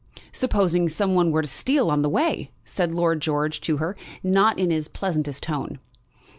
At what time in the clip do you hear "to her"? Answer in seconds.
3.61-3.95